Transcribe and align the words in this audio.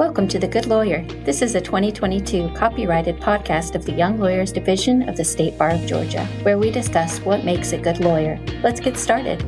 Welcome 0.00 0.28
to 0.28 0.38
The 0.38 0.48
Good 0.48 0.64
Lawyer. 0.64 1.04
This 1.26 1.42
is 1.42 1.54
a 1.54 1.60
2022 1.60 2.54
copyrighted 2.54 3.20
podcast 3.20 3.74
of 3.74 3.84
the 3.84 3.92
Young 3.92 4.18
Lawyers 4.18 4.50
Division 4.50 5.06
of 5.06 5.14
the 5.14 5.24
State 5.26 5.58
Bar 5.58 5.72
of 5.72 5.84
Georgia, 5.84 6.24
where 6.40 6.56
we 6.56 6.70
discuss 6.70 7.18
what 7.18 7.44
makes 7.44 7.72
a 7.72 7.78
good 7.78 8.00
lawyer. 8.00 8.40
Let's 8.62 8.80
get 8.80 8.96
started. 8.96 9.42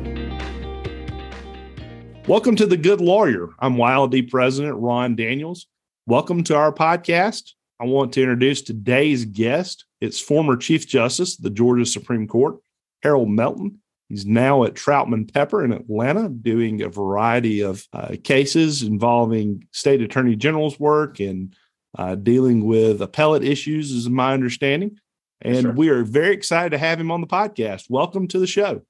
Welcome 2.27 2.55
to 2.57 2.67
The 2.67 2.77
Good 2.77 3.01
Lawyer. 3.01 3.49
I'm 3.57 3.77
YLD 3.77 4.29
President 4.29 4.77
Ron 4.77 5.15
Daniels. 5.15 5.65
Welcome 6.05 6.43
to 6.43 6.55
our 6.55 6.71
podcast. 6.71 7.53
I 7.79 7.85
want 7.85 8.13
to 8.13 8.21
introduce 8.21 8.61
today's 8.61 9.25
guest. 9.25 9.85
It's 10.01 10.21
former 10.21 10.55
Chief 10.55 10.87
Justice 10.87 11.35
of 11.35 11.45
the 11.45 11.49
Georgia 11.49 11.87
Supreme 11.87 12.27
Court, 12.27 12.57
Harold 13.01 13.31
Melton. 13.31 13.79
He's 14.13 14.27
now 14.27 14.63
at 14.63 14.75
Troutman 14.75 15.33
Pepper 15.33 15.65
in 15.65 15.71
Atlanta 15.71 16.29
doing 16.29 16.83
a 16.83 16.87
variety 16.87 17.61
of 17.61 17.87
uh, 17.93 18.15
cases 18.23 18.83
involving 18.83 19.65
state 19.71 20.03
attorney 20.03 20.35
general's 20.35 20.79
work 20.79 21.19
and 21.19 21.55
uh, 21.97 22.13
dealing 22.13 22.63
with 22.63 23.01
appellate 23.01 23.43
issues, 23.43 23.89
is 23.89 24.07
my 24.07 24.35
understanding. 24.35 24.99
And 25.41 25.65
yes, 25.65 25.75
we 25.75 25.89
are 25.89 26.03
very 26.03 26.31
excited 26.31 26.69
to 26.73 26.77
have 26.77 26.99
him 26.99 27.09
on 27.09 27.21
the 27.21 27.27
podcast. 27.27 27.89
Welcome 27.89 28.27
to 28.27 28.37
the 28.37 28.45
show. 28.45 28.83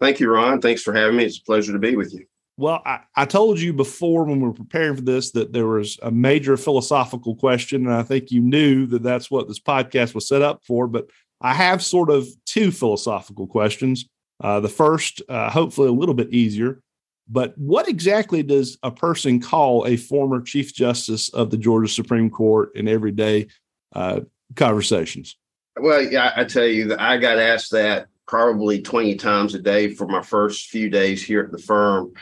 Thank 0.00 0.20
you, 0.20 0.32
Ron. 0.32 0.62
Thanks 0.62 0.80
for 0.80 0.94
having 0.94 1.18
me. 1.18 1.26
It's 1.26 1.36
a 1.38 1.42
pleasure 1.42 1.74
to 1.74 1.78
be 1.78 1.94
with 1.94 2.14
you. 2.14 2.24
Well, 2.56 2.80
I, 2.86 3.00
I, 3.14 3.26
told 3.26 3.60
you 3.60 3.74
before 3.74 4.24
when 4.24 4.40
we 4.40 4.46
were 4.46 4.54
preparing 4.54 4.96
for 4.96 5.02
this 5.02 5.32
that 5.32 5.52
there 5.52 5.66
was 5.66 5.98
a 6.02 6.10
major 6.10 6.56
philosophical 6.56 7.36
question, 7.36 7.84
and 7.84 7.94
I 7.94 8.04
think 8.04 8.30
you 8.30 8.40
knew 8.40 8.86
that 8.86 9.02
that's 9.02 9.30
what 9.30 9.48
this 9.48 9.60
podcast 9.60 10.14
was 10.14 10.26
set 10.26 10.40
up 10.40 10.64
for. 10.64 10.86
But 10.86 11.10
I 11.42 11.52
have 11.52 11.84
sort 11.84 12.08
of 12.08 12.26
two 12.46 12.70
philosophical 12.70 13.46
questions. 13.46 14.06
Uh, 14.42 14.60
the 14.60 14.68
first, 14.68 15.22
uh, 15.28 15.48
hopefully, 15.48 15.88
a 15.88 15.92
little 15.92 16.14
bit 16.14 16.30
easier. 16.30 16.82
But 17.28 17.56
what 17.56 17.88
exactly 17.88 18.42
does 18.42 18.76
a 18.82 18.90
person 18.90 19.40
call 19.40 19.86
a 19.86 19.96
former 19.96 20.42
Chief 20.42 20.74
Justice 20.74 21.28
of 21.30 21.50
the 21.50 21.56
Georgia 21.56 21.88
Supreme 21.88 22.28
Court 22.28 22.74
in 22.74 22.88
everyday 22.88 23.46
uh, 23.94 24.20
conversations? 24.56 25.36
Well, 25.80 26.02
yeah, 26.02 26.32
I 26.36 26.44
tell 26.44 26.66
you 26.66 26.88
that 26.88 27.00
I 27.00 27.16
got 27.16 27.38
asked 27.38 27.70
that 27.70 28.08
probably 28.26 28.82
20 28.82 29.14
times 29.16 29.54
a 29.54 29.58
day 29.58 29.94
for 29.94 30.06
my 30.06 30.22
first 30.22 30.68
few 30.68 30.90
days 30.90 31.22
here 31.22 31.40
at 31.40 31.52
the 31.52 31.58
firm. 31.58 32.12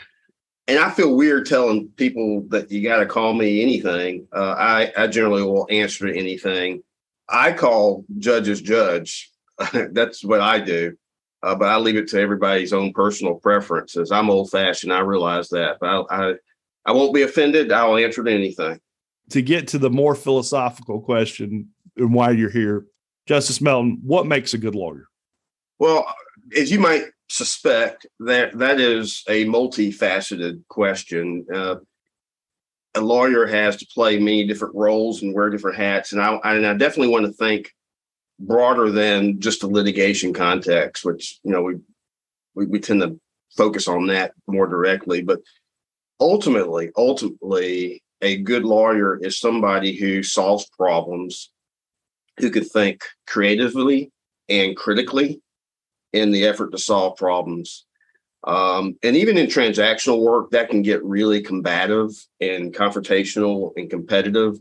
And 0.67 0.79
I 0.79 0.91
feel 0.91 1.15
weird 1.15 1.47
telling 1.47 1.89
people 1.89 2.45
that 2.49 2.71
you 2.71 2.83
got 2.83 2.97
to 2.99 3.05
call 3.05 3.33
me 3.33 3.61
anything. 3.61 4.27
Uh, 4.33 4.55
I, 4.57 4.93
I 4.95 5.07
generally 5.07 5.43
will 5.43 5.67
answer 5.69 6.07
to 6.07 6.17
anything. 6.17 6.83
I 7.27 7.51
call 7.51 8.05
judges 8.19 8.61
judge. 8.61 9.31
That's 9.73 10.23
what 10.23 10.39
I 10.39 10.59
do. 10.59 10.95
Uh, 11.43 11.55
but 11.55 11.69
I 11.69 11.77
leave 11.77 11.97
it 11.97 12.07
to 12.09 12.19
everybody's 12.19 12.73
own 12.73 12.93
personal 12.93 13.35
preferences. 13.35 14.11
I'm 14.11 14.29
old 14.29 14.51
fashioned. 14.51 14.93
I 14.93 14.99
realize 14.99 15.49
that, 15.49 15.77
but 15.79 15.87
I, 15.87 16.29
I, 16.29 16.33
I 16.85 16.91
won't 16.91 17.13
be 17.13 17.23
offended. 17.23 17.71
I'll 17.71 17.97
answer 17.97 18.23
to 18.23 18.31
anything. 18.31 18.79
To 19.31 19.41
get 19.41 19.67
to 19.69 19.79
the 19.79 19.89
more 19.89 20.13
philosophical 20.13 21.01
question 21.01 21.69
and 21.97 22.13
why 22.13 22.31
you're 22.31 22.51
here, 22.51 22.85
Justice 23.25 23.61
Melton, 23.61 23.99
what 24.03 24.27
makes 24.27 24.53
a 24.53 24.57
good 24.57 24.75
lawyer? 24.75 25.07
Well, 25.79 26.05
as 26.55 26.71
you 26.71 26.79
might 26.79 27.05
suspect, 27.29 28.05
that 28.19 28.57
that 28.57 28.79
is 28.79 29.23
a 29.27 29.45
multifaceted 29.45 30.61
question. 30.67 31.45
Uh, 31.51 31.75
a 32.93 33.01
lawyer 33.01 33.47
has 33.47 33.77
to 33.77 33.87
play 33.93 34.19
many 34.19 34.45
different 34.45 34.75
roles 34.75 35.21
and 35.21 35.33
wear 35.33 35.49
different 35.49 35.77
hats, 35.77 36.11
and 36.11 36.21
I, 36.21 36.39
and 36.43 36.67
I 36.67 36.73
definitely 36.73 37.07
want 37.07 37.25
to 37.25 37.31
think 37.31 37.71
broader 38.41 38.91
than 38.91 39.39
just 39.39 39.63
a 39.63 39.67
litigation 39.67 40.33
context, 40.33 41.05
which 41.05 41.39
you 41.43 41.51
know 41.51 41.61
we, 41.61 41.75
we 42.55 42.65
we 42.65 42.79
tend 42.79 43.01
to 43.01 43.19
focus 43.55 43.87
on 43.87 44.07
that 44.07 44.33
more 44.47 44.67
directly. 44.67 45.21
But 45.21 45.39
ultimately, 46.19 46.91
ultimately, 46.97 48.03
a 48.21 48.37
good 48.37 48.63
lawyer 48.63 49.17
is 49.17 49.39
somebody 49.39 49.95
who 49.95 50.23
solves 50.23 50.69
problems, 50.77 51.51
who 52.37 52.49
could 52.49 52.69
think 52.69 53.03
creatively 53.27 54.11
and 54.49 54.75
critically 54.75 55.41
in 56.13 56.31
the 56.31 56.45
effort 56.45 56.71
to 56.71 56.77
solve 56.77 57.17
problems. 57.17 57.85
Um, 58.43 58.97
and 59.03 59.15
even 59.15 59.37
in 59.37 59.47
transactional 59.47 60.23
work, 60.23 60.51
that 60.51 60.69
can 60.69 60.81
get 60.81 61.03
really 61.03 61.41
combative 61.41 62.09
and 62.39 62.73
confrontational 62.73 63.71
and 63.75 63.89
competitive 63.89 64.57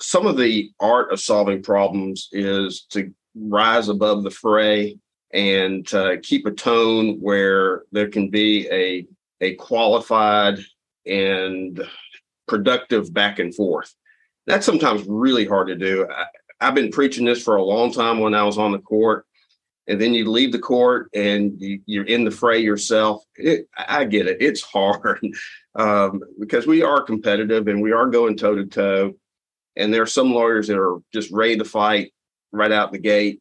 some 0.00 0.26
of 0.26 0.36
the 0.36 0.70
art 0.80 1.12
of 1.12 1.20
solving 1.20 1.62
problems 1.62 2.28
is 2.32 2.86
to 2.90 3.12
rise 3.34 3.88
above 3.88 4.22
the 4.22 4.30
fray 4.30 4.98
and 5.32 5.92
uh, 5.94 6.16
keep 6.22 6.46
a 6.46 6.50
tone 6.50 7.18
where 7.20 7.82
there 7.92 8.08
can 8.08 8.30
be 8.30 8.68
a 8.70 9.06
a 9.42 9.54
qualified 9.56 10.58
and 11.04 11.86
productive 12.48 13.12
back 13.12 13.38
and 13.38 13.54
forth. 13.54 13.94
That's 14.46 14.64
sometimes 14.64 15.04
really 15.06 15.44
hard 15.44 15.68
to 15.68 15.74
do. 15.74 16.06
I, 16.10 16.24
I've 16.60 16.74
been 16.74 16.90
preaching 16.90 17.26
this 17.26 17.42
for 17.42 17.56
a 17.56 17.64
long 17.64 17.92
time 17.92 18.18
when 18.18 18.34
I 18.34 18.44
was 18.44 18.56
on 18.56 18.72
the 18.72 18.78
court, 18.78 19.26
and 19.86 20.00
then 20.00 20.14
you 20.14 20.30
leave 20.30 20.52
the 20.52 20.58
court 20.58 21.10
and 21.14 21.52
you, 21.58 22.00
are 22.00 22.06
in 22.06 22.24
the 22.24 22.30
fray 22.30 22.60
yourself. 22.60 23.22
It, 23.36 23.68
I 23.76 24.04
get 24.04 24.26
it; 24.26 24.38
it's 24.40 24.62
hard 24.72 25.20
um, 25.74 26.22
because 26.40 26.66
we 26.66 26.82
are 26.82 27.02
competitive 27.02 27.68
and 27.68 27.82
we 27.82 27.92
are 27.92 28.06
going 28.06 28.36
toe 28.36 28.54
to 28.54 28.64
toe 28.64 29.14
and 29.76 29.92
there 29.92 30.02
are 30.02 30.06
some 30.06 30.32
lawyers 30.32 30.68
that 30.68 30.78
are 30.78 30.98
just 31.12 31.30
ready 31.30 31.56
to 31.56 31.64
fight 31.64 32.12
right 32.52 32.72
out 32.72 32.92
the 32.92 32.98
gate. 32.98 33.40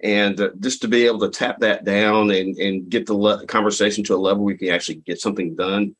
And 0.00 0.40
uh, 0.40 0.50
just 0.60 0.82
to 0.82 0.88
be 0.88 1.06
able 1.06 1.18
to 1.20 1.30
tap 1.30 1.58
that 1.60 1.84
down 1.84 2.30
and, 2.30 2.56
and 2.56 2.88
get 2.88 3.06
the 3.06 3.14
le- 3.14 3.44
conversation 3.46 4.04
to 4.04 4.14
a 4.14 4.16
level 4.16 4.48
you 4.50 4.56
can 4.56 4.68
actually 4.68 4.96
get 4.96 5.20
something 5.20 5.56
done 5.56 5.96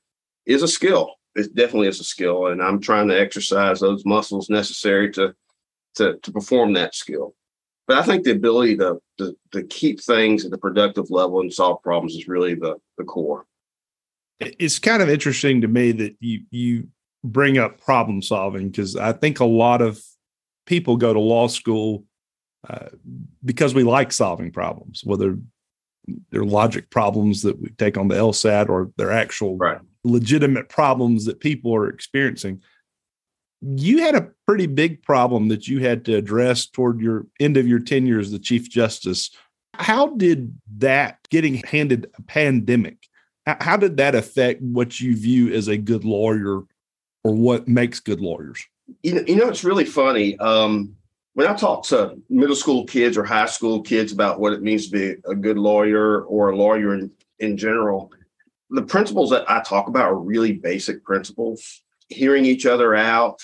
is 0.46 0.62
a 0.62 0.68
skill. 0.68 1.14
It 1.34 1.54
definitely 1.54 1.88
is 1.88 2.00
a 2.00 2.04
skill. 2.04 2.46
And 2.46 2.62
I'm 2.62 2.80
trying 2.80 3.08
to 3.08 3.18
exercise 3.18 3.80
those 3.80 4.04
muscles 4.04 4.48
necessary 4.48 5.10
to, 5.12 5.34
to, 5.96 6.16
to 6.22 6.32
perform 6.32 6.74
that 6.74 6.94
skill. 6.94 7.34
But 7.88 7.98
I 7.98 8.02
think 8.02 8.22
the 8.22 8.32
ability 8.32 8.76
to, 8.76 9.00
to, 9.18 9.36
to 9.52 9.64
keep 9.64 10.00
things 10.00 10.44
at 10.44 10.52
a 10.52 10.58
productive 10.58 11.10
level 11.10 11.40
and 11.40 11.52
solve 11.52 11.82
problems 11.82 12.14
is 12.14 12.28
really 12.28 12.54
the, 12.54 12.76
the 12.98 13.04
core. 13.04 13.46
It's 14.38 14.78
kind 14.78 15.02
of 15.02 15.08
interesting 15.08 15.62
to 15.62 15.68
me 15.68 15.90
that 15.92 16.14
you 16.20 16.42
you 16.50 16.88
bring 17.24 17.58
up 17.58 17.80
problem 17.80 18.22
solving 18.22 18.68
because 18.68 18.96
I 18.96 19.12
think 19.12 19.40
a 19.40 19.44
lot 19.44 19.82
of 19.82 20.00
people 20.66 20.96
go 20.96 21.12
to 21.12 21.20
law 21.20 21.48
school 21.48 22.04
uh, 22.68 22.88
because 23.44 23.74
we 23.74 23.82
like 23.82 24.12
solving 24.12 24.52
problems, 24.52 25.02
whether 25.04 25.38
they're 26.30 26.44
logic 26.44 26.90
problems 26.90 27.42
that 27.42 27.60
we 27.60 27.68
take 27.70 27.96
on 27.96 28.08
the 28.08 28.14
LSAT 28.14 28.68
or 28.68 28.90
they're 28.96 29.12
actual 29.12 29.56
right. 29.56 29.78
legitimate 30.04 30.68
problems 30.68 31.24
that 31.24 31.40
people 31.40 31.74
are 31.74 31.88
experiencing. 31.88 32.60
You 33.60 34.02
had 34.02 34.14
a 34.14 34.28
pretty 34.46 34.66
big 34.66 35.02
problem 35.02 35.48
that 35.48 35.66
you 35.66 35.80
had 35.80 36.04
to 36.06 36.14
address 36.14 36.66
toward 36.66 37.00
your 37.00 37.26
end 37.40 37.56
of 37.56 37.66
your 37.66 37.80
tenure 37.80 38.20
as 38.20 38.30
the 38.30 38.38
Chief 38.38 38.70
Justice. 38.70 39.30
How 39.74 40.08
did 40.08 40.56
that 40.78 41.18
getting 41.30 41.56
handed 41.56 42.10
a 42.16 42.22
pandemic? 42.22 42.98
How 43.46 43.76
did 43.76 43.96
that 43.96 44.14
affect 44.14 44.60
what 44.60 45.00
you 45.00 45.16
view 45.16 45.52
as 45.52 45.68
a 45.68 45.76
good 45.76 46.04
lawyer 46.04 46.62
or 47.28 47.34
what 47.34 47.68
makes 47.68 48.00
good 48.00 48.20
lawyers? 48.20 48.64
You 49.02 49.14
know, 49.14 49.24
you 49.26 49.36
know 49.36 49.48
it's 49.48 49.64
really 49.64 49.84
funny. 49.84 50.38
Um, 50.38 50.96
when 51.34 51.46
I 51.46 51.54
talk 51.54 51.84
to 51.88 52.18
middle 52.30 52.56
school 52.56 52.86
kids 52.86 53.18
or 53.18 53.24
high 53.24 53.46
school 53.46 53.82
kids 53.82 54.12
about 54.12 54.40
what 54.40 54.54
it 54.54 54.62
means 54.62 54.88
to 54.88 54.92
be 54.92 55.20
a 55.30 55.34
good 55.34 55.58
lawyer 55.58 56.22
or 56.22 56.50
a 56.50 56.56
lawyer 56.56 56.94
in, 56.94 57.10
in 57.38 57.58
general, 57.58 58.10
the 58.70 58.82
principles 58.82 59.28
that 59.30 59.48
I 59.48 59.60
talk 59.60 59.88
about 59.88 60.06
are 60.06 60.18
really 60.18 60.52
basic 60.52 61.04
principles. 61.04 61.82
Hearing 62.08 62.46
each 62.46 62.64
other 62.64 62.94
out, 62.94 63.42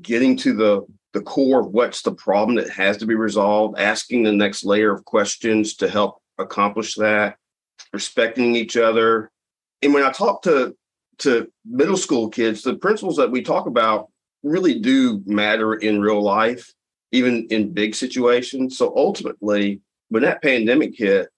getting 0.00 0.36
to 0.38 0.54
the 0.54 0.86
the 1.12 1.20
core 1.20 1.60
of 1.60 1.66
what's 1.66 2.02
the 2.02 2.12
problem 2.12 2.56
that 2.56 2.70
has 2.70 2.96
to 2.98 3.06
be 3.06 3.14
resolved, 3.14 3.78
asking 3.78 4.22
the 4.22 4.32
next 4.32 4.64
layer 4.64 4.92
of 4.92 5.04
questions 5.04 5.74
to 5.76 5.88
help 5.88 6.22
accomplish 6.38 6.94
that, 6.94 7.36
respecting 7.92 8.54
each 8.54 8.76
other. 8.78 9.30
And 9.82 9.92
when 9.92 10.04
I 10.04 10.10
talk 10.10 10.42
to 10.42 10.74
to 11.18 11.50
middle 11.64 11.96
school 11.96 12.28
kids, 12.28 12.62
the 12.62 12.74
principles 12.74 13.16
that 13.16 13.30
we 13.30 13.42
talk 13.42 13.66
about 13.66 14.08
really 14.42 14.78
do 14.78 15.22
matter 15.26 15.74
in 15.74 16.00
real 16.00 16.22
life, 16.22 16.72
even 17.12 17.46
in 17.50 17.72
big 17.72 17.94
situations. 17.94 18.76
So 18.76 18.92
ultimately, 18.96 19.80
when 20.08 20.22
that 20.22 20.42
pandemic 20.42 20.96
hit, 20.96 21.28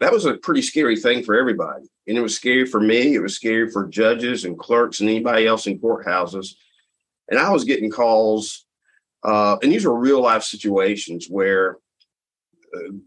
that 0.00 0.12
was 0.12 0.24
a 0.24 0.34
pretty 0.34 0.62
scary 0.62 0.96
thing 0.96 1.22
for 1.22 1.34
everybody. 1.34 1.84
And 2.06 2.16
it 2.18 2.20
was 2.20 2.36
scary 2.36 2.66
for 2.66 2.80
me, 2.80 3.14
it 3.14 3.22
was 3.22 3.34
scary 3.34 3.70
for 3.70 3.88
judges 3.88 4.44
and 4.44 4.58
clerks 4.58 5.00
and 5.00 5.08
anybody 5.08 5.46
else 5.46 5.66
in 5.66 5.78
courthouses. 5.78 6.54
And 7.28 7.38
I 7.38 7.50
was 7.50 7.64
getting 7.64 7.90
calls, 7.90 8.66
uh, 9.22 9.56
and 9.62 9.72
these 9.72 9.86
were 9.86 9.98
real 9.98 10.20
life 10.20 10.42
situations 10.42 11.26
where 11.28 11.78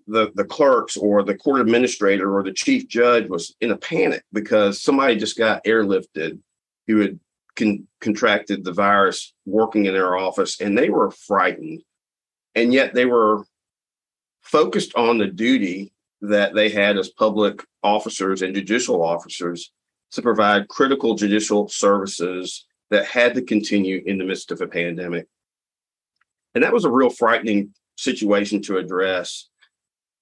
the 0.07 0.31
the 0.35 0.45
clerks 0.45 0.97
or 0.97 1.23
the 1.23 1.35
court 1.35 1.61
administrator 1.61 2.35
or 2.35 2.43
the 2.43 2.53
chief 2.53 2.87
judge 2.87 3.27
was 3.29 3.55
in 3.61 3.71
a 3.71 3.77
panic 3.77 4.23
because 4.33 4.81
somebody 4.81 5.15
just 5.15 5.37
got 5.37 5.63
airlifted 5.63 6.39
who 6.87 6.99
had 6.99 7.19
con- 7.55 7.87
contracted 8.01 8.63
the 8.63 8.73
virus 8.73 9.33
working 9.45 9.85
in 9.85 9.93
their 9.93 10.17
office 10.17 10.61
and 10.61 10.77
they 10.77 10.89
were 10.89 11.11
frightened 11.11 11.81
and 12.55 12.73
yet 12.73 12.93
they 12.93 13.05
were 13.05 13.43
focused 14.41 14.95
on 14.95 15.17
the 15.17 15.27
duty 15.27 15.91
that 16.21 16.55
they 16.55 16.69
had 16.69 16.97
as 16.97 17.09
public 17.09 17.63
officers 17.83 18.41
and 18.41 18.55
judicial 18.55 19.03
officers 19.03 19.71
to 20.11 20.21
provide 20.21 20.67
critical 20.67 21.15
judicial 21.15 21.67
services 21.67 22.65
that 22.89 23.05
had 23.05 23.35
to 23.35 23.41
continue 23.41 24.01
in 24.05 24.17
the 24.17 24.23
midst 24.23 24.51
of 24.51 24.61
a 24.61 24.67
pandemic. 24.67 25.27
And 26.55 26.63
that 26.63 26.73
was 26.73 26.85
a 26.85 26.91
real 26.91 27.09
frightening 27.09 27.73
situation 27.97 28.61
to 28.63 28.77
address. 28.77 29.49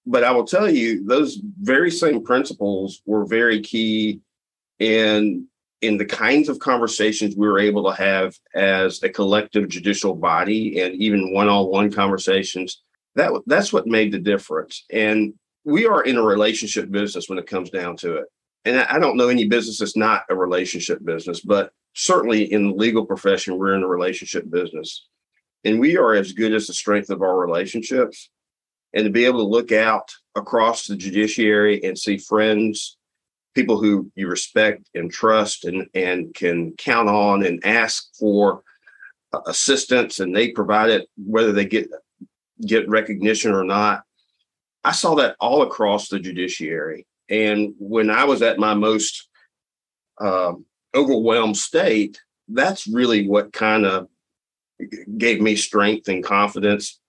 But 0.06 0.24
I 0.24 0.32
will 0.32 0.46
tell 0.46 0.70
you, 0.70 1.04
those 1.04 1.40
very 1.62 1.90
same 1.90 2.24
principles 2.24 3.02
were 3.06 3.26
very 3.26 3.62
key 3.62 4.22
in 4.80 5.48
in 5.82 5.98
the 5.98 6.06
kinds 6.06 6.50
of 6.50 6.60
conversations 6.60 7.36
we 7.36 7.48
were 7.48 7.60
able 7.60 7.84
to 7.84 7.96
have 7.96 8.36
as 8.56 9.04
a 9.04 9.10
collective 9.10 9.68
judicial 9.68 10.16
body 10.16 10.82
and 10.82 10.96
even 10.96 11.34
one-on-one 11.34 11.92
conversations. 11.92 12.82
That 13.16 13.32
that's 13.46 13.72
what 13.72 13.88
made 13.88 14.12
the 14.12 14.20
difference. 14.20 14.86
And 14.92 15.34
we 15.64 15.86
are 15.86 16.04
in 16.04 16.18
a 16.18 16.24
relationship 16.24 16.90
business 16.92 17.30
when 17.30 17.40
it 17.40 17.48
comes 17.48 17.70
down 17.70 17.98
to 17.98 18.18
it. 18.18 18.26
And 18.66 18.80
i 18.80 18.98
don't 18.98 19.18
know 19.18 19.30
any 19.30 19.48
business 19.48 19.80
that's 19.80 19.98
not 19.98 20.24
a 20.30 20.36
relationship 20.36 21.04
business 21.04 21.40
but 21.40 21.72
certainly 21.94 22.52
in 22.52 22.68
the 22.68 22.76
legal 22.76 23.06
profession 23.06 23.58
we're 23.58 23.76
in 23.76 23.84
a 23.84 23.88
relationship 23.88 24.50
business. 24.50 25.08
And 25.64 25.80
we 25.80 25.98
are 25.98 26.14
as 26.14 26.34
good 26.34 26.54
as 26.54 26.68
the 26.68 26.74
strength 26.74 27.10
of 27.10 27.22
our 27.22 27.38
relationships 27.38 28.30
and 28.96 29.04
to 29.04 29.12
be 29.12 29.26
able 29.26 29.40
to 29.40 29.52
look 29.52 29.72
out 29.72 30.10
across 30.36 30.88
the 30.88 30.96
judiciary 30.96 31.84
and 31.84 31.98
see 31.98 32.18
friends 32.18 32.98
people 33.54 33.80
who 33.80 34.12
you 34.16 34.28
respect 34.28 34.90
and 34.96 35.12
trust 35.12 35.64
and, 35.64 35.88
and 35.94 36.34
can 36.34 36.74
count 36.74 37.08
on 37.08 37.46
and 37.46 37.66
ask 37.66 38.14
for 38.20 38.64
assistance 39.48 40.20
and 40.20 40.36
they 40.36 40.50
provide 40.50 40.90
it 40.90 41.08
whether 41.18 41.52
they 41.52 41.66
get 41.66 41.90
get 42.66 42.88
recognition 42.88 43.52
or 43.52 43.64
not. 43.66 44.04
I 44.84 44.94
saw 44.94 45.16
that 45.16 45.36
all 45.40 45.62
across 45.62 46.08
the 46.08 46.20
judiciary. 46.20 47.06
And 47.30 47.74
when 47.80 48.10
i 48.10 48.24
was 48.24 48.42
at 48.42 48.60
my 48.60 48.74
most 48.74 49.28
um, 50.22 50.66
overwhelmed 50.94 51.58
state 51.58 52.22
that's 52.50 52.88
really 52.88 53.28
what 53.28 53.52
kind 53.52 53.86
of 53.86 54.08
gave 55.18 55.42
me 55.42 55.56
strength 55.56 56.08
and 56.08 56.24
confidence 56.24 57.00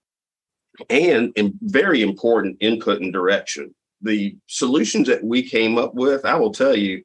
and 0.91 1.33
very 1.63 2.03
important 2.03 2.57
input 2.61 3.01
and 3.01 3.13
direction 3.13 3.75
the 4.03 4.37
solutions 4.47 5.09
that 5.09 5.25
we 5.25 5.43
came 5.43 5.79
up 5.79 5.95
with, 5.95 6.25
I 6.25 6.37
will 6.37 6.53
tell 6.53 6.77
you, 6.77 7.03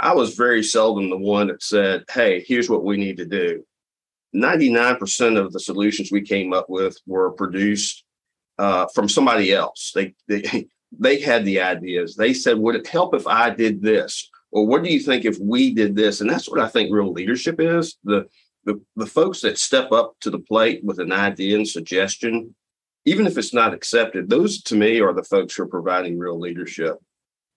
I 0.00 0.14
was 0.14 0.34
very 0.34 0.62
seldom 0.62 1.10
the 1.10 1.16
one 1.16 1.48
that 1.48 1.62
said, 1.62 2.04
hey, 2.12 2.44
here's 2.46 2.68
what 2.68 2.84
we 2.84 2.96
need 2.96 3.16
to 3.18 3.26
do. 3.26 3.64
99% 4.34 5.38
of 5.38 5.52
the 5.52 5.60
solutions 5.60 6.10
we 6.10 6.22
came 6.22 6.52
up 6.52 6.66
with 6.68 6.96
were 7.06 7.30
produced 7.32 8.04
uh, 8.58 8.86
from 8.94 9.08
somebody 9.08 9.52
else. 9.52 9.92
They, 9.94 10.14
they, 10.28 10.68
they 10.98 11.20
had 11.20 11.44
the 11.44 11.60
ideas. 11.60 12.16
They 12.16 12.34
said, 12.34 12.58
would 12.58 12.76
it 12.76 12.86
help 12.86 13.14
if 13.14 13.26
I 13.26 13.50
did 13.50 13.82
this? 13.82 14.28
Or 14.50 14.66
what 14.66 14.84
do 14.84 14.92
you 14.92 15.00
think 15.00 15.24
if 15.24 15.38
we 15.40 15.74
did 15.74 15.96
this? 15.96 16.20
And 16.20 16.30
that's 16.30 16.48
what 16.48 16.60
I 16.60 16.68
think 16.68 16.92
real 16.92 17.12
leadership 17.12 17.60
is. 17.60 17.96
The, 18.04 18.26
the, 18.64 18.80
the 18.96 19.06
folks 19.06 19.40
that 19.40 19.58
step 19.58 19.92
up 19.92 20.14
to 20.20 20.30
the 20.30 20.38
plate 20.38 20.82
with 20.84 21.00
an 21.00 21.12
idea 21.12 21.56
and 21.56 21.66
suggestion 21.66 22.54
even 23.04 23.26
if 23.26 23.36
it's 23.36 23.54
not 23.54 23.74
accepted, 23.74 24.28
those 24.28 24.62
to 24.62 24.76
me 24.76 25.00
are 25.00 25.12
the 25.12 25.22
folks 25.22 25.54
who 25.54 25.62
are 25.62 25.68
providing 25.68 26.18
real 26.18 26.38
leadership. 26.38 26.96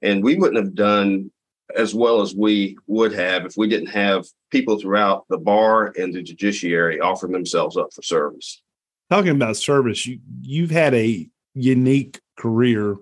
And 0.01 0.23
we 0.23 0.35
wouldn't 0.35 0.63
have 0.63 0.75
done 0.75 1.31
as 1.75 1.93
well 1.93 2.21
as 2.21 2.35
we 2.35 2.77
would 2.87 3.13
have 3.13 3.45
if 3.45 3.57
we 3.57 3.67
didn't 3.67 3.89
have 3.89 4.25
people 4.51 4.79
throughout 4.79 5.25
the 5.29 5.37
bar 5.37 5.93
and 5.97 6.13
the 6.13 6.21
judiciary 6.21 6.99
offering 6.99 7.33
themselves 7.33 7.77
up 7.77 7.93
for 7.93 8.01
service. 8.01 8.61
Talking 9.09 9.31
about 9.31 9.57
service, 9.57 10.05
you 10.05 10.19
you've 10.41 10.71
had 10.71 10.93
a 10.93 11.27
unique 11.53 12.21
career. 12.37 12.97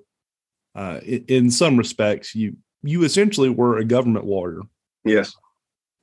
Uh, 0.75 0.99
in, 1.03 1.25
in 1.27 1.51
some 1.51 1.77
respects, 1.77 2.35
you 2.35 2.57
you 2.83 3.03
essentially 3.03 3.49
were 3.49 3.77
a 3.77 3.85
government 3.85 4.25
lawyer. 4.25 4.61
Yes. 5.03 5.35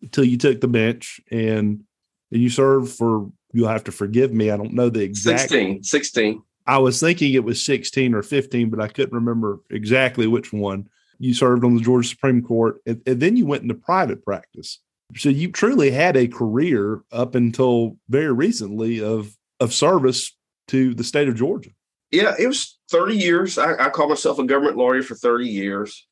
Until 0.00 0.24
you 0.24 0.36
took 0.36 0.60
the 0.60 0.68
bench 0.68 1.20
and 1.30 1.84
you 2.30 2.48
served 2.48 2.92
for 2.92 3.30
you'll 3.52 3.68
have 3.68 3.84
to 3.84 3.92
forgive 3.92 4.32
me. 4.32 4.50
I 4.50 4.56
don't 4.56 4.72
know 4.72 4.88
the 4.88 5.02
exact 5.02 5.40
16. 5.40 5.84
16. 5.84 6.42
I 6.66 6.78
was 6.78 7.00
thinking 7.00 7.34
it 7.34 7.44
was 7.44 7.64
16 7.64 8.14
or 8.14 8.22
15, 8.22 8.70
but 8.70 8.80
I 8.80 8.88
couldn't 8.88 9.14
remember 9.14 9.60
exactly 9.70 10.26
which 10.26 10.52
one. 10.52 10.88
You 11.18 11.34
served 11.34 11.64
on 11.64 11.76
the 11.76 11.82
Georgia 11.82 12.08
Supreme 12.08 12.42
Court, 12.42 12.76
and, 12.86 13.00
and 13.06 13.20
then 13.20 13.36
you 13.36 13.46
went 13.46 13.62
into 13.62 13.74
private 13.74 14.24
practice. 14.24 14.78
So 15.16 15.28
you 15.28 15.50
truly 15.52 15.90
had 15.90 16.16
a 16.16 16.26
career 16.26 17.02
up 17.12 17.34
until 17.34 17.96
very 18.08 18.32
recently 18.32 19.02
of 19.02 19.36
of 19.60 19.72
service 19.72 20.36
to 20.68 20.94
the 20.94 21.04
state 21.04 21.28
of 21.28 21.36
Georgia. 21.36 21.70
Yeah, 22.10 22.34
it 22.38 22.46
was 22.46 22.78
30 22.90 23.16
years. 23.16 23.58
I, 23.58 23.86
I 23.86 23.90
call 23.90 24.08
myself 24.08 24.38
a 24.38 24.44
government 24.44 24.76
lawyer 24.76 25.02
for 25.02 25.14
30 25.14 25.46
years. 25.46 26.06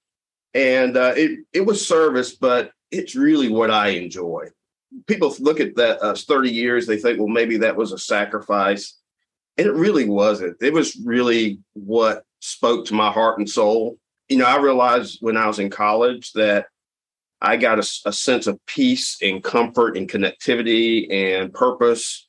And 0.55 0.97
uh, 0.97 1.15
it, 1.17 1.41
it 1.53 1.61
was 1.63 1.87
service, 1.87 2.35
but 2.35 2.73
it's 2.91 3.15
really 3.15 3.49
what 3.49 3.71
I 3.71 3.89
enjoy 3.89 4.47
people 5.07 5.35
look 5.41 5.61
at 5.61 5.77
that 5.77 6.03
uh, 6.03 6.15
30 6.15 6.51
years, 6.51 6.87
they 6.87 6.99
think, 6.99 7.19
well, 7.19 7.29
maybe 7.29 7.59
that 7.59 7.77
was 7.77 7.93
a 7.93 7.99
sacrifice. 7.99 8.97
And 9.57 9.67
it 9.67 9.75
really 9.75 10.09
wasn't. 10.09 10.57
It 10.61 10.73
was 10.73 10.97
really 11.05 11.61
what 11.75 12.25
spoke 12.41 12.87
to 12.87 12.95
my 12.95 13.11
heart 13.11 13.39
and 13.39 13.49
soul. 13.49 13.99
You 14.29 14.39
know, 14.39 14.47
I 14.47 14.59
realized 14.59 15.19
when 15.21 15.37
I 15.37 15.47
was 15.47 15.59
in 15.59 15.71
college 15.71 16.33
that 16.33 16.67
I 17.43 17.57
got 17.57 17.79
a, 17.79 17.89
a 18.07 18.13
sense 18.13 18.47
of 18.47 18.65
peace 18.67 19.19
and 19.23 19.43
comfort 19.43 19.97
and 19.97 20.09
connectivity 20.09 21.11
and 21.11 21.53
purpose 21.53 22.27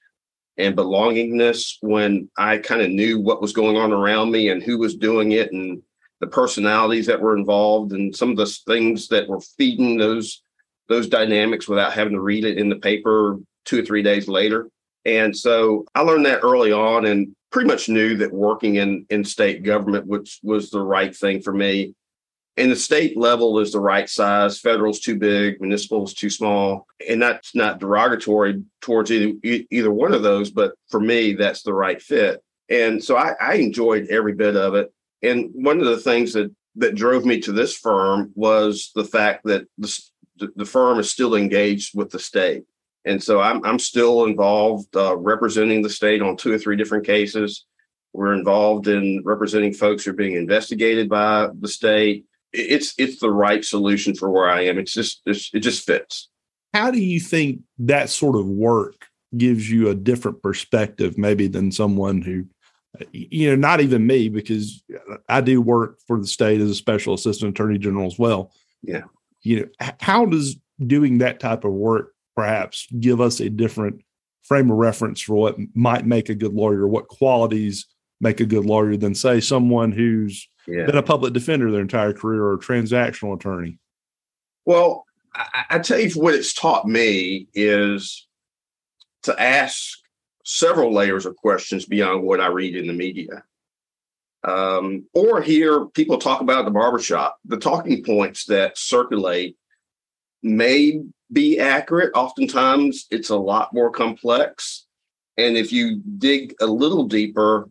and 0.57 0.75
belongingness 0.75 1.75
when 1.81 2.29
I 2.37 2.57
kind 2.57 2.81
of 2.81 2.89
knew 2.89 3.19
what 3.19 3.41
was 3.41 3.53
going 3.53 3.77
on 3.77 3.91
around 3.91 4.31
me 4.31 4.49
and 4.49 4.61
who 4.61 4.77
was 4.77 4.95
doing 4.95 5.31
it 5.31 5.51
and 5.51 5.81
the 6.19 6.27
personalities 6.27 7.07
that 7.07 7.21
were 7.21 7.35
involved 7.35 7.93
and 7.93 8.15
some 8.15 8.31
of 8.31 8.37
the 8.37 8.45
things 8.67 9.07
that 9.07 9.27
were 9.27 9.41
feeding 9.57 9.97
those 9.97 10.43
those 10.91 11.07
dynamics 11.07 11.67
without 11.67 11.93
having 11.93 12.13
to 12.13 12.21
read 12.21 12.45
it 12.45 12.57
in 12.57 12.69
the 12.69 12.75
paper 12.75 13.37
two 13.65 13.79
or 13.79 13.85
three 13.85 14.03
days 14.03 14.27
later. 14.27 14.69
And 15.05 15.35
so 15.35 15.85
I 15.95 16.01
learned 16.01 16.25
that 16.25 16.43
early 16.43 16.71
on 16.71 17.05
and 17.05 17.35
pretty 17.51 17.67
much 17.67 17.89
knew 17.89 18.17
that 18.17 18.31
working 18.31 18.75
in, 18.75 19.05
in 19.09 19.23
state 19.23 19.63
government 19.63 20.05
which 20.05 20.39
was 20.43 20.69
the 20.69 20.81
right 20.81 21.15
thing 21.15 21.41
for 21.41 21.53
me. 21.53 21.93
And 22.57 22.71
the 22.71 22.75
state 22.75 23.17
level 23.17 23.59
is 23.59 23.71
the 23.71 23.79
right 23.79 24.09
size, 24.09 24.59
federal's 24.59 24.99
too 24.99 25.17
big, 25.17 25.61
municipal 25.61 26.03
is 26.03 26.13
too 26.13 26.29
small. 26.29 26.85
And 27.07 27.21
that's 27.21 27.55
not 27.55 27.79
derogatory 27.79 28.63
towards 28.81 29.09
either, 29.09 29.65
either 29.71 29.91
one 29.91 30.13
of 30.13 30.21
those, 30.21 30.51
but 30.51 30.73
for 30.89 30.99
me, 30.99 31.33
that's 31.33 31.63
the 31.63 31.73
right 31.73 32.01
fit. 32.01 32.43
And 32.69 33.03
so 33.03 33.17
I, 33.17 33.35
I 33.39 33.53
enjoyed 33.55 34.07
every 34.09 34.33
bit 34.33 34.55
of 34.55 34.75
it. 34.75 34.93
And 35.23 35.49
one 35.53 35.79
of 35.79 35.85
the 35.85 35.97
things 35.97 36.33
that 36.33 36.53
that 36.75 36.95
drove 36.95 37.25
me 37.25 37.39
to 37.41 37.51
this 37.51 37.75
firm 37.75 38.31
was 38.35 38.91
the 38.95 39.03
fact 39.03 39.43
that 39.45 39.67
the, 39.77 40.01
the, 40.55 40.65
firm 40.65 40.99
is 40.99 41.09
still 41.09 41.35
engaged 41.35 41.97
with 41.97 42.09
the 42.09 42.19
state. 42.19 42.63
And 43.05 43.21
so 43.21 43.41
I'm, 43.41 43.63
I'm 43.65 43.79
still 43.79 44.25
involved 44.25 44.95
uh, 44.95 45.15
representing 45.17 45.81
the 45.81 45.89
state 45.89 46.21
on 46.21 46.37
two 46.37 46.53
or 46.53 46.57
three 46.57 46.75
different 46.75 47.05
cases. 47.05 47.65
We're 48.13 48.33
involved 48.33 48.87
in 48.87 49.21
representing 49.23 49.73
folks 49.73 50.03
who 50.03 50.11
are 50.11 50.15
being 50.15 50.35
investigated 50.35 51.09
by 51.09 51.49
the 51.59 51.67
state. 51.67 52.25
It's 52.53 52.93
it's 52.97 53.19
the 53.19 53.31
right 53.31 53.63
solution 53.63 54.13
for 54.13 54.29
where 54.29 54.49
I 54.49 54.65
am. 54.65 54.77
It's 54.77 54.91
just 54.91 55.21
it's, 55.25 55.49
it 55.53 55.61
just 55.61 55.85
fits. 55.85 56.29
How 56.73 56.91
do 56.91 56.99
you 56.99 57.21
think 57.21 57.61
that 57.79 58.09
sort 58.09 58.35
of 58.35 58.45
work 58.45 59.05
gives 59.37 59.69
you 59.69 59.87
a 59.87 59.95
different 59.95 60.41
perspective, 60.41 61.17
maybe 61.17 61.47
than 61.47 61.71
someone 61.71 62.21
who, 62.21 62.45
you 63.13 63.49
know, 63.49 63.55
not 63.55 63.79
even 63.79 64.05
me, 64.05 64.27
because 64.27 64.83
I 65.29 65.39
do 65.39 65.61
work 65.61 65.99
for 66.05 66.19
the 66.19 66.27
state 66.27 66.59
as 66.59 66.69
a 66.69 66.75
special 66.75 67.13
assistant 67.13 67.51
attorney 67.51 67.77
general 67.77 68.07
as 68.07 68.19
well. 68.19 68.51
Yeah 68.83 69.03
you 69.43 69.59
know 69.59 69.87
how 69.99 70.25
does 70.25 70.57
doing 70.85 71.19
that 71.19 71.39
type 71.39 71.63
of 71.63 71.71
work 71.71 72.13
perhaps 72.35 72.87
give 72.99 73.21
us 73.21 73.39
a 73.39 73.49
different 73.49 74.01
frame 74.43 74.71
of 74.71 74.77
reference 74.77 75.21
for 75.21 75.35
what 75.35 75.57
might 75.75 76.05
make 76.05 76.29
a 76.29 76.35
good 76.35 76.53
lawyer 76.53 76.87
what 76.87 77.07
qualities 77.07 77.87
make 78.19 78.39
a 78.39 78.45
good 78.45 78.65
lawyer 78.65 78.95
than 78.97 79.15
say 79.15 79.39
someone 79.39 79.91
who's 79.91 80.47
yeah. 80.67 80.85
been 80.85 80.97
a 80.97 81.03
public 81.03 81.33
defender 81.33 81.71
their 81.71 81.81
entire 81.81 82.13
career 82.13 82.43
or 82.43 82.53
a 82.53 82.59
transactional 82.59 83.35
attorney 83.35 83.77
well 84.65 85.05
I, 85.33 85.65
I 85.71 85.79
tell 85.79 85.99
you 85.99 86.09
what 86.11 86.35
it's 86.35 86.53
taught 86.53 86.87
me 86.87 87.47
is 87.53 88.27
to 89.23 89.39
ask 89.39 89.97
several 90.43 90.93
layers 90.93 91.25
of 91.25 91.35
questions 91.35 91.85
beyond 91.85 92.23
what 92.23 92.41
i 92.41 92.47
read 92.47 92.75
in 92.75 92.87
the 92.87 92.93
media 92.93 93.43
um, 94.43 95.05
or 95.13 95.41
hear 95.41 95.85
people 95.85 96.17
talk 96.17 96.41
about 96.41 96.65
the 96.65 96.71
barbershop. 96.71 97.37
The 97.45 97.57
talking 97.57 98.03
points 98.03 98.45
that 98.45 98.77
circulate 98.77 99.57
may 100.43 101.01
be 101.31 101.59
accurate. 101.59 102.11
Oftentimes, 102.15 103.07
it's 103.11 103.29
a 103.29 103.37
lot 103.37 103.73
more 103.73 103.91
complex. 103.91 104.85
And 105.37 105.57
if 105.57 105.71
you 105.71 106.01
dig 106.17 106.55
a 106.59 106.65
little 106.65 107.05
deeper, 107.05 107.69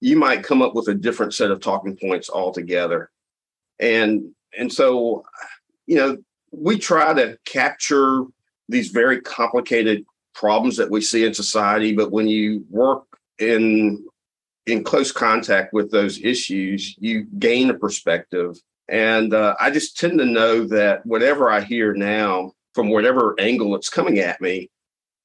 you 0.00 0.16
might 0.16 0.44
come 0.44 0.62
up 0.62 0.74
with 0.74 0.88
a 0.88 0.94
different 0.94 1.34
set 1.34 1.50
of 1.50 1.60
talking 1.60 1.96
points 1.96 2.28
altogether. 2.30 3.10
And 3.80 4.30
and 4.56 4.72
so, 4.72 5.24
you 5.86 5.96
know, 5.96 6.18
we 6.52 6.78
try 6.78 7.12
to 7.14 7.36
capture 7.44 8.24
these 8.68 8.88
very 8.88 9.20
complicated 9.20 10.04
problems 10.34 10.76
that 10.76 10.90
we 10.90 11.00
see 11.00 11.24
in 11.24 11.34
society, 11.34 11.94
but 11.94 12.12
when 12.12 12.28
you 12.28 12.64
work 12.70 13.04
in 13.38 14.04
in 14.66 14.84
close 14.84 15.12
contact 15.12 15.72
with 15.72 15.90
those 15.90 16.20
issues, 16.20 16.94
you 16.98 17.24
gain 17.38 17.70
a 17.70 17.74
perspective. 17.74 18.56
And 18.88 19.32
uh, 19.32 19.54
I 19.60 19.70
just 19.70 19.98
tend 19.98 20.18
to 20.18 20.26
know 20.26 20.66
that 20.68 21.04
whatever 21.06 21.50
I 21.50 21.60
hear 21.60 21.94
now 21.94 22.52
from 22.74 22.90
whatever 22.90 23.34
angle 23.38 23.74
it's 23.76 23.88
coming 23.88 24.18
at 24.18 24.40
me 24.40 24.70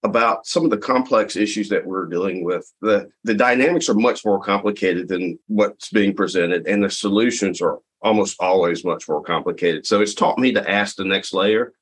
about 0.03 0.45
some 0.45 0.63
of 0.63 0.71
the 0.71 0.77
complex 0.77 1.35
issues 1.35 1.69
that 1.69 1.85
we're 1.85 2.05
dealing 2.05 2.43
with. 2.43 2.71
The 2.81 3.09
the 3.23 3.33
dynamics 3.33 3.89
are 3.89 3.95
much 3.95 4.25
more 4.25 4.39
complicated 4.39 5.07
than 5.09 5.37
what's 5.47 5.89
being 5.89 6.15
presented, 6.15 6.67
and 6.67 6.83
the 6.83 6.89
solutions 6.89 7.61
are 7.61 7.79
almost 8.01 8.37
always 8.39 8.85
much 8.85 9.09
more 9.09 9.21
complicated. 9.21 9.85
So 9.85 10.01
it's 10.01 10.13
taught 10.13 10.39
me 10.39 10.53
to 10.53 10.69
ask 10.69 10.95
the 10.95 11.03
next 11.03 11.33
layer. 11.33 11.73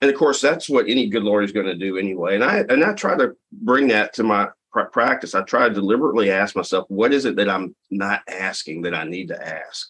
And 0.00 0.10
of 0.10 0.16
course, 0.16 0.40
that's 0.40 0.68
what 0.68 0.88
any 0.88 1.08
good 1.08 1.24
lawyer 1.24 1.42
is 1.42 1.52
going 1.52 1.66
to 1.66 1.74
do 1.74 1.98
anyway. 1.98 2.36
And 2.36 2.44
I 2.44 2.58
and 2.68 2.84
I 2.84 2.94
try 2.94 3.16
to 3.16 3.34
bring 3.52 3.88
that 3.88 4.14
to 4.14 4.22
my 4.22 4.48
practice. 4.84 5.34
I 5.34 5.42
try 5.42 5.68
to 5.68 5.74
deliberately 5.74 6.30
ask 6.30 6.56
myself, 6.56 6.86
what 6.88 7.12
is 7.12 7.24
it 7.24 7.36
that 7.36 7.48
I'm 7.48 7.74
not 7.90 8.22
asking 8.28 8.82
that 8.82 8.94
I 8.94 9.04
need 9.04 9.28
to 9.28 9.48
ask? 9.48 9.88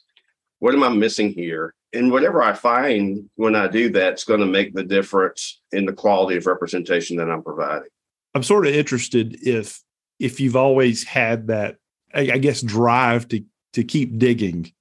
What 0.58 0.74
am 0.74 0.82
I 0.82 0.88
missing 0.88 1.30
here? 1.32 1.74
And 1.92 2.10
whatever 2.10 2.42
I 2.42 2.52
find 2.52 3.30
when 3.36 3.54
I 3.54 3.68
do 3.68 3.90
that, 3.90 4.14
it's 4.14 4.24
going 4.24 4.40
to 4.40 4.46
make 4.46 4.74
the 4.74 4.84
difference 4.84 5.60
in 5.72 5.86
the 5.86 5.92
quality 5.92 6.36
of 6.36 6.46
representation 6.46 7.16
that 7.16 7.30
I'm 7.30 7.42
providing. 7.42 7.88
I'm 8.34 8.42
sort 8.42 8.66
of 8.66 8.74
interested 8.74 9.38
if 9.46 9.80
if 10.18 10.40
you've 10.40 10.56
always 10.56 11.04
had 11.04 11.46
that, 11.46 11.76
I, 12.12 12.38
guess, 12.38 12.60
drive 12.60 13.28
to 13.28 13.42
to 13.72 13.84
keep 13.84 14.18
digging. 14.18 14.72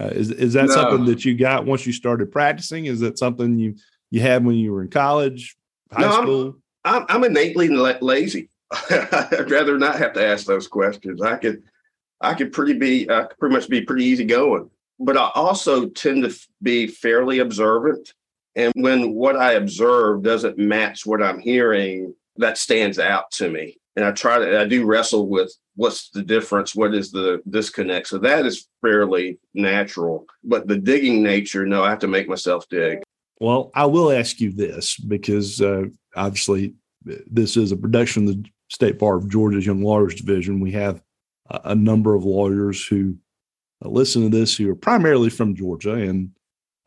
Uh, 0.00 0.06
is 0.06 0.30
is 0.30 0.52
that 0.52 0.66
no. 0.66 0.74
something 0.74 1.04
that 1.06 1.24
you 1.24 1.34
got 1.34 1.66
once 1.66 1.84
you 1.84 1.92
started 1.92 2.30
practicing? 2.30 2.86
Is 2.86 3.00
that 3.00 3.18
something 3.18 3.58
you 3.58 3.74
you 4.10 4.20
had 4.20 4.44
when 4.44 4.54
you 4.54 4.72
were 4.72 4.82
in 4.82 4.88
college, 4.88 5.56
high 5.90 6.02
no, 6.02 6.12
school? 6.12 6.56
I'm, 6.84 7.02
I'm, 7.02 7.06
I'm 7.08 7.24
innately 7.24 7.68
lazy. 7.68 8.50
I'd 8.90 9.50
rather 9.50 9.78
not 9.78 9.98
have 9.98 10.12
to 10.14 10.26
ask 10.26 10.46
those 10.46 10.68
questions. 10.68 11.22
I 11.22 11.36
could 11.36 11.62
I 12.20 12.34
could 12.34 12.52
pretty 12.52 12.74
be 12.74 13.10
I 13.10 13.24
could 13.24 13.38
pretty 13.38 13.54
much 13.54 13.68
be 13.68 13.82
pretty 13.82 14.04
easy 14.04 14.24
going 14.24 14.70
but 15.02 15.16
I 15.16 15.30
also 15.34 15.88
tend 15.88 16.22
to 16.24 16.48
be 16.62 16.86
fairly 16.86 17.40
observant. 17.40 18.14
And 18.54 18.72
when 18.76 19.14
what 19.14 19.36
I 19.36 19.54
observe 19.54 20.22
doesn't 20.22 20.58
match 20.58 21.04
what 21.04 21.22
I'm 21.22 21.40
hearing, 21.40 22.14
that 22.36 22.56
stands 22.56 22.98
out 22.98 23.30
to 23.32 23.50
me. 23.50 23.78
And 23.96 24.04
I 24.04 24.12
try 24.12 24.38
to, 24.38 24.60
I 24.60 24.64
do 24.66 24.86
wrestle 24.86 25.28
with 25.28 25.52
what's 25.74 26.10
the 26.10 26.22
difference? 26.22 26.74
What 26.74 26.94
is 26.94 27.10
the 27.10 27.42
disconnect? 27.50 28.08
So 28.08 28.18
that 28.18 28.46
is 28.46 28.68
fairly 28.80 29.38
natural. 29.54 30.26
But 30.44 30.68
the 30.68 30.78
digging 30.78 31.22
nature, 31.22 31.66
no, 31.66 31.82
I 31.82 31.90
have 31.90 31.98
to 32.00 32.08
make 32.08 32.28
myself 32.28 32.68
dig. 32.68 33.02
Well, 33.40 33.70
I 33.74 33.86
will 33.86 34.12
ask 34.12 34.40
you 34.40 34.52
this 34.52 34.96
because 34.96 35.60
uh, 35.60 35.84
obviously 36.14 36.74
this 37.04 37.56
is 37.56 37.72
a 37.72 37.76
production 37.76 38.28
of 38.28 38.36
the 38.36 38.50
State 38.72 38.98
Bar 38.98 39.16
of 39.16 39.28
Georgia's 39.28 39.66
Young 39.66 39.82
Lawyers 39.82 40.14
Division. 40.14 40.58
We 40.58 40.72
have 40.72 41.02
a, 41.50 41.60
a 41.66 41.74
number 41.74 42.14
of 42.14 42.24
lawyers 42.24 42.84
who 42.86 43.16
uh, 43.84 43.88
listen 43.88 44.22
to 44.22 44.28
this 44.28 44.56
who 44.56 44.70
are 44.70 44.76
primarily 44.76 45.28
from 45.28 45.54
Georgia 45.54 45.92
and 45.92 46.30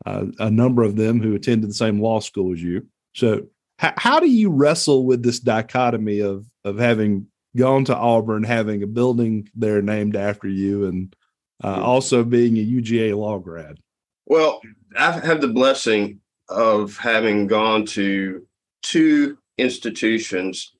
uh, 0.04 0.26
a 0.40 0.50
number 0.50 0.82
of 0.82 0.96
them 0.96 1.20
who 1.20 1.34
attended 1.34 1.70
the 1.70 1.74
same 1.74 2.00
law 2.00 2.20
school 2.20 2.52
as 2.52 2.62
you. 2.62 2.86
So, 3.14 3.46
h- 3.82 3.94
how 3.96 4.18
do 4.20 4.28
you 4.28 4.50
wrestle 4.50 5.04
with 5.06 5.22
this 5.22 5.38
dichotomy 5.38 6.20
of 6.20 6.46
of 6.64 6.78
having 6.78 7.28
gone 7.56 7.84
to 7.86 7.96
Auburn, 7.96 8.42
having 8.42 8.82
a 8.82 8.86
building 8.86 9.48
there 9.54 9.80
named 9.80 10.16
after 10.16 10.48
you, 10.48 10.86
and 10.86 11.14
uh, 11.62 11.80
also 11.82 12.24
being 12.24 12.58
a 12.58 12.66
UGA 12.66 13.16
law 13.16 13.38
grad? 13.38 13.78
Well, 14.26 14.60
I've 14.96 15.22
had 15.22 15.40
the 15.40 15.48
blessing 15.48 16.20
of 16.48 16.96
having 16.96 17.46
gone 17.46 17.86
to 17.86 18.44
two 18.82 19.38
institutions 19.58 20.75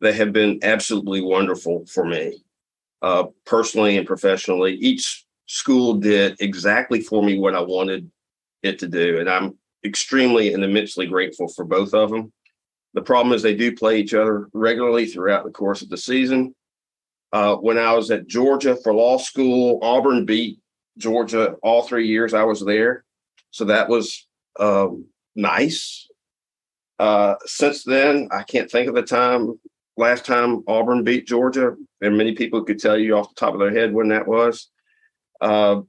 that 0.00 0.14
have 0.14 0.32
been 0.32 0.58
absolutely 0.62 1.20
wonderful 1.20 1.86
for 1.86 2.04
me, 2.04 2.42
uh, 3.02 3.24
personally 3.44 3.96
and 3.96 4.06
professionally. 4.06 4.74
Each 4.74 5.24
school 5.46 5.94
did 5.94 6.36
exactly 6.40 7.00
for 7.00 7.22
me 7.22 7.38
what 7.38 7.54
I 7.54 7.60
wanted 7.60 8.10
it 8.62 8.78
to 8.80 8.88
do. 8.88 9.18
And 9.18 9.28
I'm 9.28 9.58
extremely 9.84 10.52
and 10.54 10.62
immensely 10.62 11.06
grateful 11.06 11.48
for 11.48 11.64
both 11.64 11.94
of 11.94 12.10
them. 12.10 12.32
The 12.94 13.02
problem 13.02 13.34
is 13.34 13.42
they 13.42 13.56
do 13.56 13.74
play 13.74 13.98
each 14.00 14.14
other 14.14 14.48
regularly 14.52 15.06
throughout 15.06 15.44
the 15.44 15.50
course 15.50 15.82
of 15.82 15.90
the 15.90 15.96
season. 15.96 16.54
Uh, 17.32 17.56
when 17.56 17.78
I 17.78 17.94
was 17.94 18.10
at 18.10 18.26
Georgia 18.26 18.76
for 18.76 18.92
law 18.92 19.18
school, 19.18 19.78
Auburn 19.82 20.24
beat 20.24 20.58
Georgia 20.98 21.56
all 21.62 21.82
three 21.82 22.08
years 22.08 22.34
I 22.34 22.42
was 22.42 22.64
there. 22.64 23.04
So 23.52 23.64
that 23.66 23.88
was 23.88 24.26
um, 24.58 25.06
nice. 25.36 26.08
Uh, 26.98 27.36
since 27.46 27.84
then, 27.84 28.28
I 28.32 28.42
can't 28.42 28.70
think 28.70 28.88
of 28.88 28.94
the 28.94 29.02
time 29.02 29.58
last 30.00 30.24
time 30.24 30.64
Auburn 30.66 31.04
beat 31.04 31.26
Georgia, 31.26 31.76
and 32.00 32.16
many 32.16 32.34
people 32.34 32.64
could 32.64 32.80
tell 32.80 32.98
you 32.98 33.16
off 33.16 33.28
the 33.28 33.34
top 33.38 33.54
of 33.54 33.60
their 33.60 33.72
head 33.72 33.92
when 33.92 34.08
that 34.08 34.26
was. 34.26 34.68
Uh, 35.40 35.82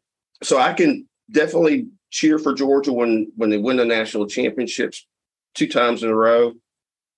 so 0.44 0.58
I 0.58 0.74
can 0.74 1.08
definitely 1.32 1.88
cheer 2.12 2.38
for 2.38 2.54
Georgia 2.54 2.94
when 2.94 3.32
when 3.36 3.50
they 3.50 3.58
win 3.58 3.78
the 3.78 3.86
national 3.86 4.28
championships 4.28 5.08
two 5.56 5.68
times 5.68 6.04
in 6.04 6.10
a 6.10 6.16
row. 6.16 6.54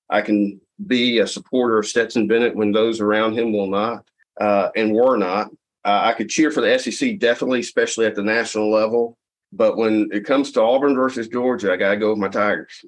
I 0.10 0.22
can 0.22 0.62
be 0.86 1.20
a 1.20 1.28
supporter 1.28 1.80
of 1.80 1.88
Stetson 1.88 2.28
Bennett 2.28 2.56
when 2.56 2.72
those 2.72 3.02
around 3.02 3.38
him 3.38 3.52
will 3.52 3.70
not 3.70 4.06
uh, 4.40 4.70
and 4.76 4.94
were 4.94 5.18
not. 5.18 5.50
Uh, 5.86 6.02
I 6.06 6.14
could 6.14 6.30
cheer 6.30 6.52
for 6.52 6.62
the 6.62 6.78
SEC 6.80 7.20
definitely, 7.20 7.60
especially 7.60 8.06
at 8.06 8.16
the 8.16 8.24
national 8.24 8.72
level. 8.72 9.18
But 9.52 9.78
when 9.78 10.10
it 10.12 10.26
comes 10.26 10.52
to 10.54 10.62
Auburn 10.62 10.96
versus 10.96 11.28
Georgia, 11.28 11.72
I 11.72 11.78
got 11.78 11.92
to 11.92 11.98
go 11.98 12.10
with 12.12 12.20
my 12.20 12.30
Tigers. 12.30 12.86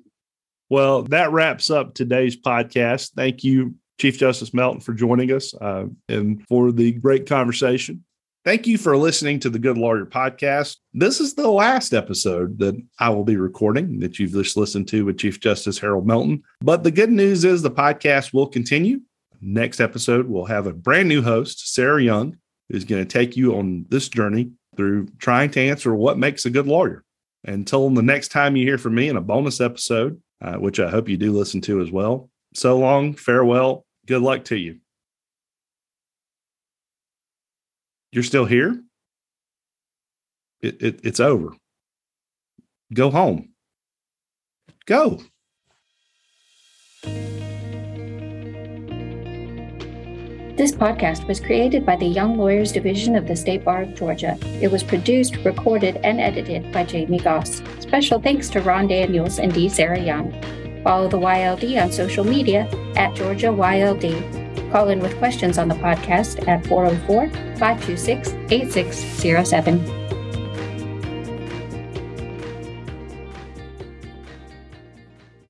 Well, 0.70 1.04
that 1.04 1.32
wraps 1.32 1.70
up 1.70 1.94
today's 1.94 2.36
podcast. 2.36 3.12
Thank 3.16 3.44
you, 3.44 3.76
Chief 4.00 4.18
Justice 4.18 4.54
Melton, 4.54 4.82
for 4.82 4.94
joining 4.94 5.32
us 5.32 5.54
uh, 5.56 5.86
and 6.10 6.46
for 6.48 6.72
the 6.72 6.92
great 6.94 7.28
conversation. 7.28 8.04
Thank 8.44 8.68
you 8.68 8.78
for 8.78 8.96
listening 8.96 9.40
to 9.40 9.50
the 9.50 9.58
Good 9.58 9.78
Lawyer 9.78 10.06
podcast. 10.06 10.78
This 10.94 11.20
is 11.20 11.34
the 11.34 11.50
last 11.50 11.96
episode 11.96 12.60
that 12.60 12.80
I 13.00 13.10
will 13.10 13.24
be 13.24 13.38
recording 13.38 14.00
that 14.02 14.20
you've 14.20 14.34
just 14.34 14.56
listened 14.56 14.88
to 14.90 15.04
with 15.04 15.18
Chief 15.18 15.40
Justice 15.40 15.80
Harold 15.80 16.06
Melton. 16.06 16.44
But 16.62 16.84
the 16.84 16.92
good 16.92 17.10
news 17.10 17.44
is 17.44 17.64
the 17.64 17.72
podcast 17.72 18.34
will 18.34 18.46
continue. 18.46 19.00
Next 19.42 19.80
episode, 19.80 20.28
we'll 20.28 20.46
have 20.46 20.68
a 20.68 20.74
brand 20.74 21.10
new 21.10 21.24
host, 21.24 21.74
Sarah 21.74 22.04
Young, 22.04 22.38
who's 22.70 22.86
going 22.86 23.04
to 23.04 23.12
take 23.12 23.36
you 23.36 23.56
on 23.56 23.88
this 23.90 24.10
journey 24.10 24.52
through 24.78 25.08
trying 25.18 25.50
to 25.52 25.62
answer 25.62 25.96
what 25.96 26.20
makes 26.20 26.46
a 26.46 26.52
good 26.52 26.68
lawyer. 26.68 27.04
Until 27.46 27.90
the 27.90 28.04
next 28.04 28.28
time 28.28 28.56
you 28.56 28.66
hear 28.66 28.78
from 28.78 28.94
me 28.94 29.10
in 29.10 29.18
a 29.18 29.22
bonus 29.22 29.60
episode, 29.60 30.22
uh, 30.42 30.56
which 30.58 30.80
I 30.80 30.90
hope 30.90 31.10
you 31.10 31.18
do 31.18 31.32
listen 31.32 31.62
to 31.62 31.82
as 31.82 31.92
well. 31.92 32.30
So 32.56 32.78
long, 32.80 33.16
farewell, 33.16 33.86
good 34.08 34.22
luck 34.22 34.46
to 34.46 34.56
you. 34.56 34.80
You're 38.14 38.24
still 38.24 38.46
here? 38.46 38.82
It, 40.62 40.82
it, 40.82 41.00
it's 41.04 41.20
over. 41.20 41.54
Go 42.94 43.12
home. 43.12 43.50
Go. 44.86 45.22
This 50.56 50.72
podcast 50.72 51.28
was 51.28 51.42
created 51.42 51.86
by 51.86 51.98
the 51.98 52.06
Young 52.06 52.38
Lawyers 52.38 52.72
Division 52.72 53.18
of 53.18 53.28
the 53.28 53.36
State 53.36 53.66
Bar 53.66 53.82
of 53.82 53.96
Georgia. 53.96 54.38
It 54.62 54.72
was 54.72 54.82
produced, 54.82 55.36
recorded, 55.44 55.98
and 55.98 56.22
edited 56.22 56.72
by 56.72 56.86
Jamie 56.86 57.20
Goss. 57.20 57.62
Special 57.80 58.22
thanks 58.22 58.48
to 58.52 58.62
Ron 58.62 58.88
Daniels 58.88 59.40
and 59.40 59.54
D. 59.54 59.68
Sarah 59.68 60.00
Young. 60.00 60.32
Follow 60.86 61.10
the 61.10 61.20
YLD 61.20 61.84
on 61.84 61.92
social 61.92 62.24
media 62.24 62.70
at 62.96 63.14
Georgia 63.14 63.48
YLD 63.48 64.46
Call 64.76 64.90
in 64.90 65.00
with 65.00 65.18
questions 65.20 65.58
on 65.58 65.70
the 65.70 65.76
podcast 65.76 66.46
at 66.50 66.68
404 66.68 67.30
526 67.58 68.34
8607. 68.52 69.95